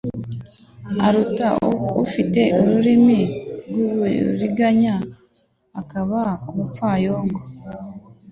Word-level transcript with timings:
aruta 1.05 1.47
ufite 2.03 2.41
ururimi 2.59 3.21
rw’uburiganya 3.69 4.95
akaba 5.81 6.19
n’umupfayongo 6.43 7.39